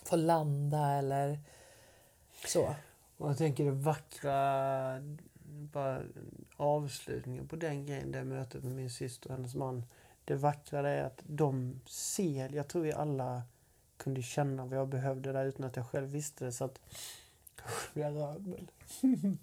[0.04, 1.38] får landa eller
[2.48, 2.74] så.
[3.16, 5.00] Och jag tänker det vackra
[5.72, 6.02] bara
[6.56, 9.84] avslutningen på den grejen, det mötet med min syster och hennes man.
[10.24, 13.42] Det vackra är att de ser, jag tror vi alla
[13.96, 16.52] kunde känna vad jag behövde där utan att jag själv visste det.
[16.52, 16.80] Så att,
[17.94, 18.70] jag röd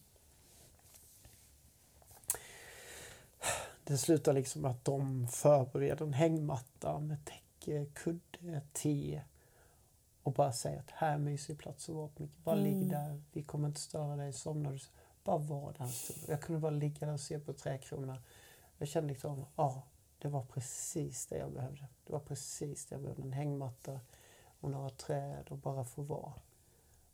[3.86, 9.22] Det slutar liksom att de förbereder en hängmatta med täcke, kudde, te
[10.24, 12.28] och bara säga att här är en mysig plats att vara på.
[12.44, 12.66] Bara mm.
[12.66, 14.34] ligg där, vi kommer inte störa dig.
[14.34, 14.80] Somnar du,
[15.24, 16.20] bara var där en stund.
[16.28, 18.18] Jag kunde bara ligga där och se på trädkronorna.
[18.78, 19.84] Jag kände liksom, ja,
[20.18, 21.88] det var precis det jag behövde.
[22.06, 23.24] Det var precis det jag behövde.
[23.24, 24.00] En hängmatta
[24.60, 26.34] och några träd och bara få vara.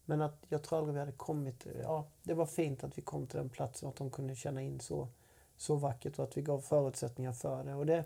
[0.05, 3.27] Men att jag tror aldrig vi hade kommit, ja, det var fint att vi kom
[3.27, 5.07] till den platsen att de kunde känna in så,
[5.57, 7.73] så vackert och att vi gav förutsättningar för det.
[7.73, 8.03] Och det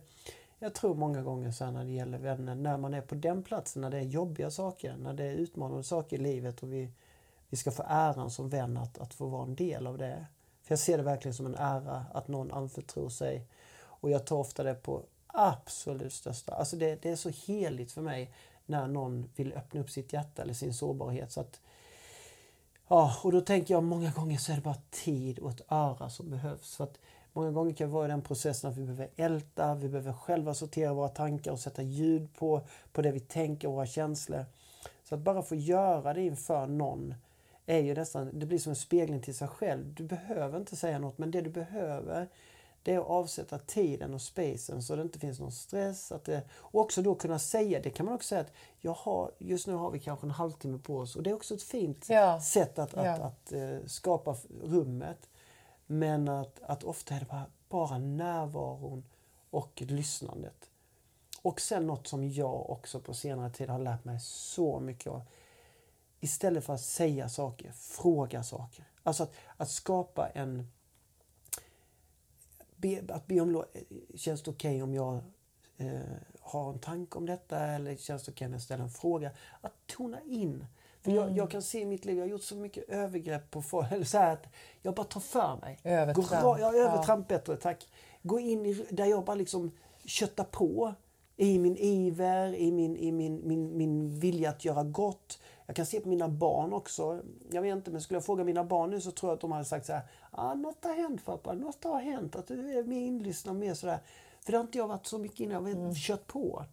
[0.63, 3.43] jag tror många gånger så här när det gäller vänner, när man är på den
[3.43, 6.91] platsen, när det är jobbiga saker, när det är utmanande saker i livet och vi,
[7.49, 10.25] vi ska få äran som vän att, att få vara en del av det.
[10.61, 13.47] För jag ser det verkligen som en ära att någon anförtror sig.
[13.81, 18.01] Och jag tar ofta det på absolut största, alltså det, det är så heligt för
[18.01, 18.33] mig
[18.65, 21.31] när någon vill öppna upp sitt hjärta eller sin sårbarhet.
[21.31, 21.61] Så att,
[22.87, 26.09] ja, och då tänker jag många gånger så är det bara tid och ett öra
[26.09, 26.75] som behövs.
[26.75, 26.99] För att
[27.33, 30.53] Många gånger kan det vara i den processen att vi behöver älta, vi behöver själva
[30.53, 34.45] sortera våra tankar och sätta ljud på, på det vi tänker och våra känslor.
[35.03, 37.15] Så att bara få göra det inför någon
[37.65, 39.93] är ju nästan, det blir som en spegling till sig själv.
[39.93, 42.29] Du behöver inte säga något, men det du behöver
[42.83, 46.11] det är att avsätta tiden och spacen så det inte finns någon stress.
[46.11, 49.31] Att det, och också då kunna säga, det kan man också säga att jag har,
[49.37, 52.05] just nu har vi kanske en halvtimme på oss och det är också ett fint
[52.09, 52.41] ja.
[52.41, 53.11] sätt att, att, ja.
[53.11, 55.29] att, att uh, skapa rummet.
[55.85, 59.03] Men att, att ofta är det bara, bara närvaron
[59.49, 60.69] och lyssnandet.
[61.41, 65.21] Och sen något som jag också på senare tid har lärt mig så mycket av.
[66.19, 68.85] Istället för att säga saker, fråga saker.
[69.03, 70.71] Alltså att, att skapa en...
[72.75, 73.65] Be, att be om lov.
[74.15, 75.21] Känns det okej okay om jag
[75.77, 76.01] eh,
[76.39, 77.59] har en tanke om detta?
[77.59, 79.31] Eller känns det okej okay om jag ställer en fråga?
[79.61, 80.65] Att tona in
[81.03, 83.61] för jag, jag, kan se i mitt liv, jag har gjort så mycket övergrepp på
[83.61, 83.91] folk.
[83.91, 84.47] Eller så att
[84.81, 85.79] jag bara tar för mig.
[85.83, 86.43] Övertramp.
[86.43, 87.37] Gå, ja, övertramp ja.
[87.37, 87.87] bättre, tack.
[88.21, 89.71] Gå in i, där jag bara liksom
[90.05, 90.93] köttar på.
[91.35, 95.39] I min iver, i min, i min, min, min vilja att göra gott.
[95.65, 97.21] Jag kan se på mina barn också.
[97.51, 99.51] Jag vet inte, men skulle jag fråga mina barn nu så tror jag att de
[99.51, 100.01] hade sagt så här.
[100.31, 102.35] Ah, något har hänt pappa, något har hänt.
[102.35, 103.99] Att du är mer inlyssnad, mer sådär.
[104.41, 105.65] För det har inte jag varit så mycket innan.
[105.67, 105.95] Jag har mm.
[105.95, 106.65] kört på.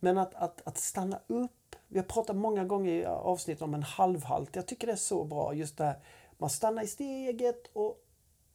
[0.00, 1.50] Men att, att, att stanna upp
[1.90, 4.56] vi har pratat många gånger i avsnitt om en halvhalt.
[4.56, 5.54] Jag tycker det är så bra.
[5.54, 5.98] Just det här,
[6.38, 8.04] man stannar i steget och,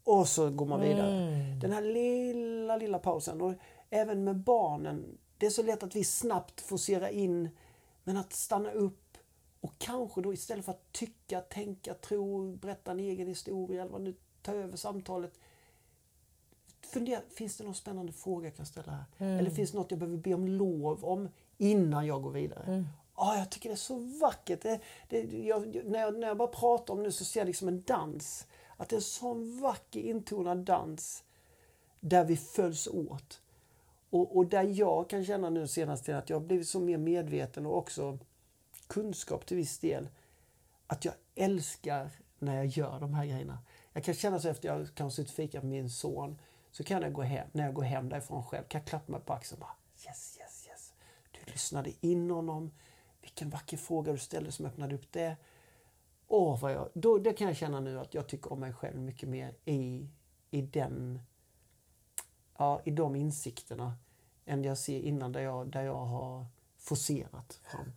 [0.03, 1.11] och så går man vidare.
[1.11, 1.59] Mm.
[1.59, 3.41] Den här lilla, lilla pausen.
[3.41, 3.53] Och
[3.89, 5.17] även med barnen.
[5.37, 7.49] Det är så lätt att vi snabbt forcerar in.
[8.03, 9.17] Men att stanna upp
[9.61, 14.01] och kanske då istället för att tycka, tänka, tro, berätta en egen historia eller vad
[14.01, 15.39] nu, ta över samtalet.
[16.81, 19.03] Fundera, finns det någon spännande fråga jag kan ställa här?
[19.17, 19.39] Mm.
[19.39, 22.63] Eller finns det något jag behöver be om lov om innan jag går vidare?
[22.63, 22.85] Mm.
[23.15, 24.61] Oh, jag tycker det är så vackert.
[24.61, 27.67] Det, det, jag, när, jag, när jag bara pratar om det så ser jag liksom
[27.67, 28.47] en dans.
[28.77, 31.23] Att det är en sån vacker intonad dans
[31.99, 33.41] där vi följs åt.
[34.09, 37.65] Och, och där jag kan känna nu senast att jag har blivit så mer medveten
[37.65, 38.17] och också
[38.87, 40.09] kunskap till viss del.
[40.87, 43.59] Att jag älskar när jag gör de här grejerna.
[43.93, 46.37] Jag kan känna så efter jag kan suttit fika med min son
[46.71, 49.21] så kan jag gå hem, när jag går hem därifrån själv, kan jag klappa mig
[49.21, 49.75] på axeln och bara
[50.07, 50.93] yes, yes, yes.
[51.31, 52.71] Du lyssnade in honom.
[53.25, 55.35] Vilken vacker fråga du ställde som öppnade upp det.
[56.27, 58.99] Åh, vad jag, då, det kan jag känna nu att jag tycker om mig själv
[58.99, 60.09] mycket mer i,
[60.51, 61.19] i, den,
[62.57, 63.95] ja, i de insikterna
[64.45, 66.45] än jag ser innan där jag, där jag har
[66.77, 67.91] forcerat fram.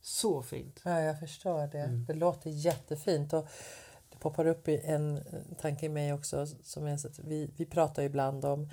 [0.00, 0.80] Så fint.
[0.84, 1.80] Ja, jag förstår det.
[1.80, 2.04] Mm.
[2.04, 3.32] Det låter jättefint.
[3.32, 3.48] Och
[4.10, 5.20] det poppar upp en
[5.60, 6.46] tanke i mig också.
[6.46, 8.70] Som är att vi, vi pratar ibland om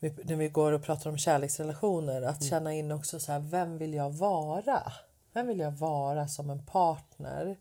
[0.00, 2.50] när vi går och pratar om kärleksrelationer, att mm.
[2.50, 4.92] känna in också så här, vem vill jag vara?
[5.32, 7.56] Vem vill jag vara som en partner?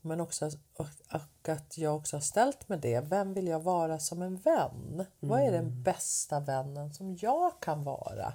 [0.00, 3.00] Men också och, och att jag också har ställt mig det.
[3.00, 4.92] Vem vill jag vara som en vän?
[4.92, 5.06] Mm.
[5.20, 5.82] Vad är den mm.
[5.82, 8.32] bästa vännen som jag kan vara?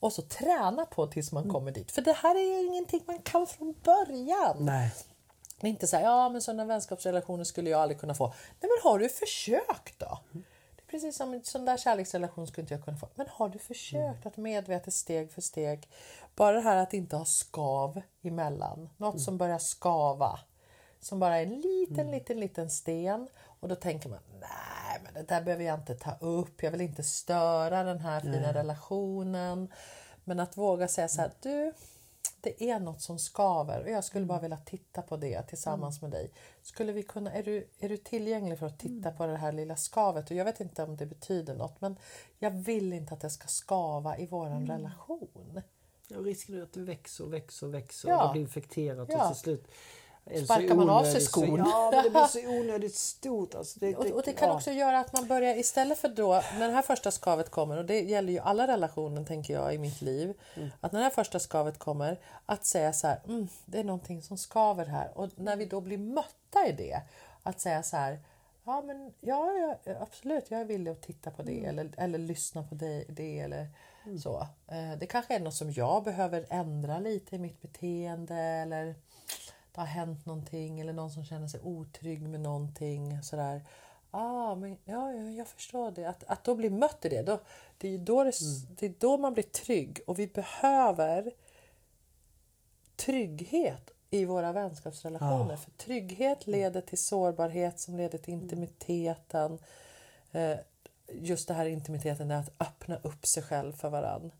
[0.00, 1.54] Och så träna på tills man mm.
[1.54, 1.92] kommer dit.
[1.92, 4.56] För det här är ju ingenting man kan från början.
[4.58, 4.94] Nej.
[5.60, 8.26] Det är inte så här, ja men sådana vänskapsrelationer skulle jag aldrig kunna få.
[8.60, 10.18] Nej men har du försökt då?
[10.32, 10.44] Mm.
[10.90, 13.08] Precis som en sån där kärleksrelation skulle inte jag kunna få.
[13.14, 15.88] Men har du försökt att medvetet steg för steg,
[16.34, 19.24] bara det här att inte ha skav emellan, något mm.
[19.24, 20.40] som börjar skava,
[21.00, 22.10] som bara är en liten, mm.
[22.10, 23.28] liten, liten sten
[23.60, 26.62] och då tänker man nej, men det där behöver jag inte ta upp.
[26.62, 28.52] Jag vill inte störa den här fina nej.
[28.52, 29.72] relationen.
[30.24, 31.72] Men att våga säga så här, du,
[32.40, 36.10] det är något som skaver och jag skulle bara vilja titta på det tillsammans mm.
[36.10, 36.30] med dig.
[36.62, 39.16] Skulle vi kunna, är, du, är du tillgänglig för att titta mm.
[39.16, 40.30] på det här lilla skavet?
[40.30, 41.96] Och jag vet inte om det betyder något men
[42.38, 44.70] jag vill inte att det ska skava i våran mm.
[44.70, 45.60] relation.
[46.08, 48.22] Ja, risken är att det växer och växer och växer ja.
[48.22, 49.22] och det blir infekterat ja.
[49.22, 49.68] och till slut
[50.44, 51.58] Sparkar man av sig skon.
[51.58, 53.54] Ja, men det blir så onödigt stort.
[53.54, 54.54] Alltså det, och, och, det kan ja.
[54.54, 57.84] också göra att man börjar istället för då när det här första skavet kommer och
[57.84, 60.34] det gäller ju alla relationer tänker jag i mitt liv.
[60.54, 60.68] Mm.
[60.80, 64.22] Att när det här första skavet kommer att säga så här, mm, det är någonting
[64.22, 67.00] som skaver här och när vi då blir mötta i det
[67.42, 68.18] att säga så här
[68.68, 69.52] Ja, men ja,
[69.84, 71.68] ja, absolut, jag är villig att titta på det mm.
[71.68, 73.68] eller, eller lyssna på det, det eller
[74.04, 74.18] mm.
[74.18, 74.46] så.
[74.66, 78.94] Eh, det kanske är något som jag behöver ändra lite i mitt beteende eller
[79.78, 83.22] det har hänt någonting eller någon som känner sig otrygg med någonting.
[83.22, 83.64] Sådär.
[84.10, 86.04] ah, men, ja, ja, jag förstår det.
[86.04, 87.40] Att, att då bli mött i det, då,
[87.78, 88.76] det, är då det, Mm.
[88.78, 90.00] det är då man blir trygg.
[90.06, 91.32] Och vi behöver
[92.96, 95.50] trygghet i våra vänskapsrelationer.
[95.50, 95.56] Ja.
[95.56, 99.58] För trygghet leder till sårbarhet som leder till intimiteten.
[100.32, 100.58] Eh,
[101.12, 104.32] just det här intimiteten, är att öppna upp sig själv för varann.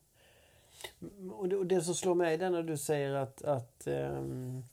[1.33, 4.65] Och det, och det som slår mig är när du säger att, att, ehm,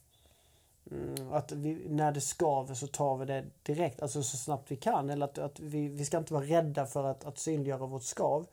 [0.90, 4.76] mm, att vi, när det skaver så tar vi det direkt, alltså så snabbt vi
[4.76, 5.10] kan.
[5.10, 8.46] Eller att, att vi, vi ska inte vara rädda för att, att synliggöra vårt skav.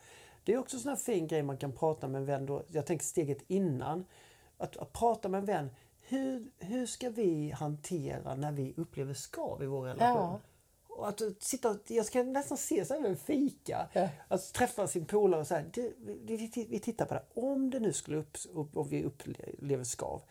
[0.43, 2.46] Det är också en sån här fin grej man kan prata med en vän.
[2.46, 4.06] Då, jag tänker steget innan.
[4.58, 5.69] Att, att prata med en vän.
[6.02, 10.17] Hur, hur ska vi hantera när vi upplever skav i vår relation?
[10.17, 10.39] Ja.
[10.88, 13.88] Och att sitta, jag ska nästan se så här en fika.
[13.93, 14.10] Ja.
[14.28, 17.24] Att träffa sin polare och säga vi, vi, vi tittar på det.
[17.34, 18.38] Om det nu skulle upp,
[18.74, 20.22] och vi upplever skav.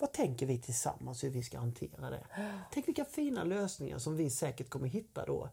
[0.00, 2.24] Vad tänker vi tillsammans hur vi ska hantera det?
[2.72, 5.48] Tänk vilka fina lösningar som vi säkert kommer hitta då.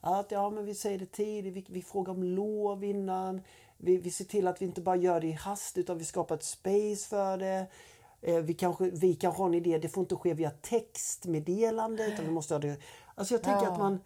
[0.00, 3.42] Att ja, men vi säger det tidigt, vi, vi frågar om lov innan.
[3.76, 6.34] Vi, vi ser till att vi inte bara gör det i hast utan vi skapar
[6.34, 7.66] ett space för det.
[8.22, 12.24] Eh, Vi kanske, vi kanske har en idé, det får inte ske via textmeddelande utan
[12.24, 12.76] vi måste ha det.
[13.14, 13.72] Alltså jag tänker Ja.
[13.72, 13.98] att man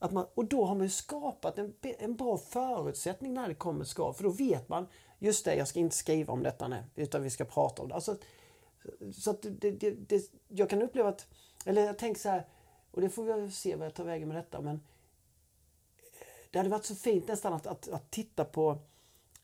[0.00, 3.84] att man, och då har man ju skapat en, en bra förutsättning när det kommer
[3.84, 4.12] skav.
[4.12, 4.86] För då vet man,
[5.18, 7.94] just det, jag ska inte skriva om detta nu, utan vi ska prata om det.
[7.94, 8.16] Alltså,
[9.12, 11.26] så att det, det, det, jag kan uppleva att,
[11.66, 12.46] eller jag tänker så här,
[12.90, 16.70] och det får vi se vad jag tar vägen med detta, men eh, det hade
[16.70, 18.78] varit så fint nästan att, att, att titta på,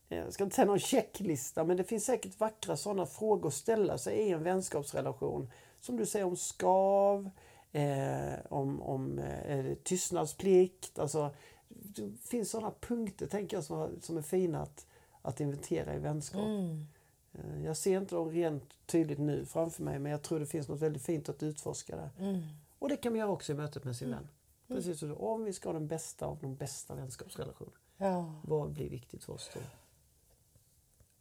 [0.09, 3.53] eh, jag ska inte säga någon checklista, men det finns säkert vackra sådana frågor att
[3.53, 5.51] ställa sig i en vänskapsrelation.
[5.79, 7.29] Som du säger om skav,
[7.71, 10.99] eh, om, om eh, eh tystnadsplikt.
[10.99, 11.35] Alltså,
[11.67, 14.87] det finns sådana punkter tänker jag som, som är fina att,
[15.21, 16.41] att inventera i vänskap.
[16.41, 16.87] Mm.
[17.35, 20.67] Eh, Jag ser inte dem rent tydligt nu framför mig men jag tror det finns
[20.67, 22.09] något väldigt fint att utforska där.
[22.19, 22.41] Mm.
[22.79, 24.27] Och det kan man göra också i mötet med sin vän.
[24.67, 27.73] Precis så, om vi ska ha den bästa av de bästa vänskapsrelationer.
[27.97, 28.33] Ja.
[28.43, 29.59] Vad blir viktigt för oss då?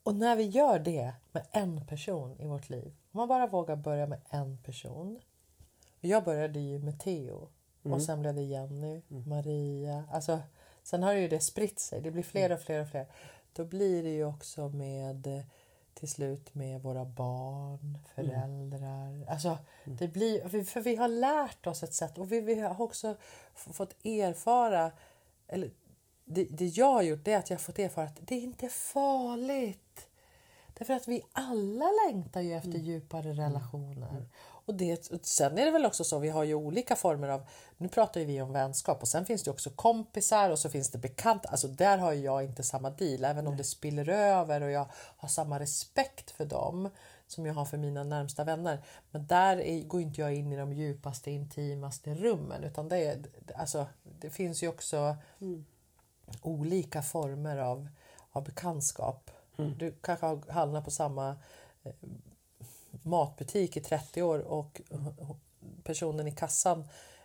[0.03, 3.77] Och när vi gör det med en person i vårt liv, om man bara vågar
[3.77, 5.21] börja med en person.
[6.01, 7.49] Jag började ju med Theo
[7.83, 10.05] och sen blev det Jenny, Maria.
[10.13, 10.39] Alltså,
[10.83, 13.07] sen har ju det spritt sig, det blir fler och fler och fler.
[13.53, 15.45] Då blir det ju också med eh,
[16.05, 19.27] till slut med våra barn, föräldrar.
[19.29, 23.17] Alltså, det blir, för- vi har lärt oss ett sätt och vi, vi har också
[23.55, 24.93] fått erfara
[25.49, 25.71] eller
[26.25, 28.41] det, det jag har gjort det är att jag har fått erfara att det är
[28.41, 30.09] inte farligt.
[30.75, 34.29] Därför att vi alla längtar ju efter djupare relationer.
[34.67, 37.47] Och det, och sen är det väl också så, vi har ju olika former av,
[37.77, 40.91] nu pratar ju vi om vänskap och sen finns det också kompisar och så finns
[40.91, 41.49] det bekanta.
[41.49, 45.29] Alltså där har jag inte samma deal, även om det spiller över och jag har
[45.29, 46.91] samma respekt för dem
[47.27, 48.85] som jag har för mina närmsta vänner.
[49.11, 53.23] Men där är, går inte jag in i de djupaste, intimaste rummen utan det, är,
[53.55, 55.17] alltså, det finns ju också
[56.43, 57.89] olika former av,
[58.31, 59.31] av bekantskap.
[59.57, 61.37] Du kanske har handlat på samma
[61.83, 61.93] eh,
[63.03, 64.81] matbutik i 30 år och
[65.85, 66.85] personen i kassan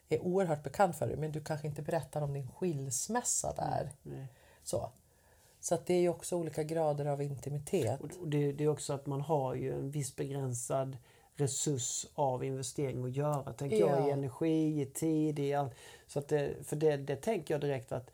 [0.10, 3.92] är oerhört bekant för dig men du kanske inte berättar om din skilsmässa där.
[4.04, 4.28] Nej.
[4.63, 4.92] Så,
[5.60, 8.02] så att det är ju också olika grader av intimitet.
[8.02, 10.98] Och det, det är också att man har ju en viss begränsad
[11.36, 13.54] resurs av investering att göra.
[13.54, 14.08] Tänker jag Ja.
[14.08, 15.70] i energi, i tid, i all,
[16.08, 18.12] så att det, För det, det tänker jag direkt att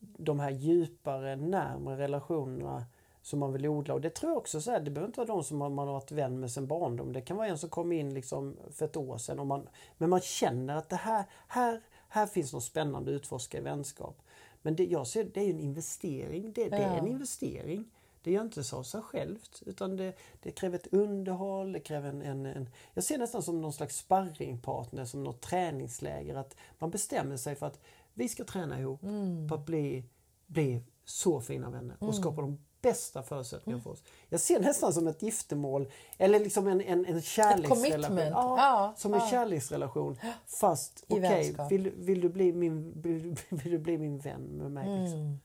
[0.00, 2.84] de här djupare, närmare relationerna
[3.24, 3.94] som man vill odla.
[3.94, 5.86] Och det tror jag också så här, det behöver inte vara de som man man
[5.86, 7.12] har varit vän med sen barndom.
[7.12, 9.38] Det kan vara en som kom in liksom för ett år sedan.
[9.38, 13.58] Och man, men man känner att det här, här, här finns något spännande att utforska
[13.58, 14.22] i vänskap.
[14.62, 16.52] Men det, jag ser det är en investering.
[16.52, 17.84] Det, det är en investering.
[18.22, 19.62] Det gör inte så av sig självt.
[19.66, 22.68] Utan det, det kräver ett underhåll, det kräver en, en, en...
[22.94, 26.34] Jag ser nästan som någon slags sparringpartner, som något träningsläger.
[26.34, 27.80] Att man bestämmer sig för att
[28.14, 29.00] vi ska träna ihop
[29.48, 30.04] på att bli,
[30.46, 32.58] bli så fina vänner och skapa de
[32.88, 34.02] bästa förutsättningarna för oss.
[34.28, 38.18] Jag ser nästan som ett giftermål eller liksom en, en, en kärleksrelation.
[38.18, 39.26] Ja, Ja, som en ja.
[39.30, 40.18] kärleksrelation.
[40.46, 41.72] Fast okej, vänskap.
[41.72, 45.00] vill, vill, du bli min, vill, vill du bli min vän med mig?
[45.00, 45.20] Liksom?
[45.20, 45.40] Mm,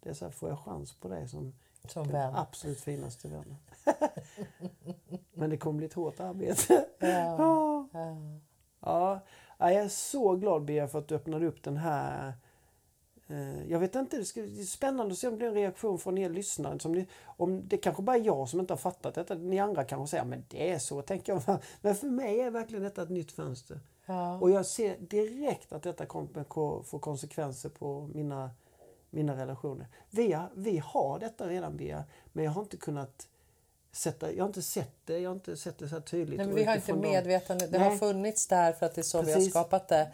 [0.00, 1.54] Det är så här, får jag chans på det som
[1.88, 2.34] som den vän.
[2.36, 3.56] absolut finaste vännen.
[5.34, 6.84] Men det kommer bli ett hårt arbete.
[6.98, 7.88] Ja, Ja.
[7.92, 8.16] ja.
[8.80, 9.20] Ja,
[9.58, 12.32] Ja, jag är så glad Bea för att du öppnade upp den här
[13.68, 15.98] jag vet inte, det ska- det är spännande att se om det blir en reaktion
[15.98, 16.78] från er lyssnare.
[16.78, 19.34] Som ni, om det kanske bara är jag som inte har fattat detta.
[19.34, 21.58] Ni andra kanske säger men det är så, tänker jag.
[21.80, 23.80] Men för mig är verkligen detta ett nytt fönster.
[24.06, 24.38] Ja.
[24.40, 28.50] Och jag ser direkt att detta kommer ko- få konsekvenser på mina,
[29.10, 29.86] mina relationer.
[30.10, 33.28] Vi har, vi har detta redan Bea, men jag har inte kunnat
[33.92, 36.36] sätta, jag har inte sett det, jag har inte sett det så tydligt.
[36.38, 37.66] Nej, men vi har inte utifrån de- medvetande.
[37.66, 37.88] Det Nej.
[37.88, 39.52] har funnits där för att det är så vi har Precis.
[39.52, 40.12] skapat det.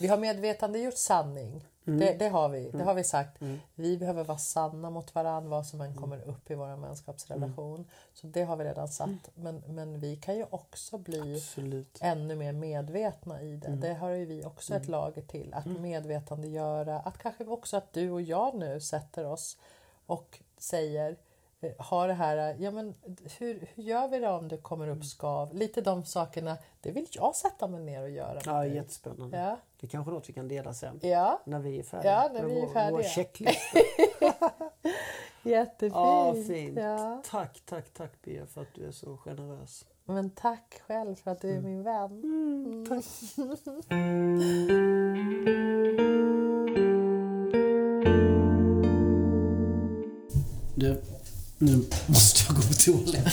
[0.00, 1.64] Vi har medvetandegjort sanning.
[1.86, 2.00] Mm.
[2.00, 2.70] Det, det har vi.
[2.70, 3.42] Det har vi sagt.
[3.74, 6.00] Vi behöver vara sanna mot varandra vad som än Mm.
[6.02, 7.86] kommer upp i vår vänskapsrelation.
[8.14, 9.30] Så det har vi redan satt.
[9.34, 11.98] Men, men vi kan ju också bli Absolut.
[12.00, 13.66] ännu mer medvetna i det.
[13.66, 13.80] Mm.
[13.80, 15.54] Det har ju vi också ett lager till.
[15.54, 17.00] Att medvetandegöra.
[17.00, 19.58] Att kanske också att du och jag nu sätter oss
[20.06, 21.16] och säger
[21.60, 22.94] eh, har det här, ja men
[23.38, 24.98] hur, hur gör vi det om det kommer Mm.
[24.98, 25.54] upp skav?
[25.54, 28.40] Lite de sakerna, det vill jag sätta mig ner och göra.
[28.44, 29.38] Ja, jättespännande.
[29.38, 29.56] ja.
[29.80, 31.00] Det är kanske något vi kan dela sen.
[31.02, 32.12] ja, När vi är färdiga.
[32.12, 32.96] Ja, när vi är vår, färdiga.
[32.96, 33.78] Vår checklista.
[35.42, 35.92] jättefint.
[35.94, 36.78] Ja, fint.
[36.78, 37.22] Ja.
[37.30, 39.84] Tack, tack, tack Bea för att du är så generös.
[40.04, 42.22] Men tack själv för att du är min vän.
[42.22, 43.04] Mm, tack.
[50.74, 51.02] Du,
[51.58, 51.76] nu
[52.06, 53.32] måste jag gå på toaletten.